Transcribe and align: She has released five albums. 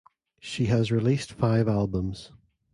She 0.39 0.65
has 0.65 0.91
released 0.91 1.31
five 1.31 1.67
albums. 1.67 2.31